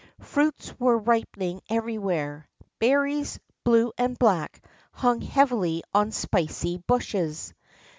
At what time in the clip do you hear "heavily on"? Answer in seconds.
5.21-6.09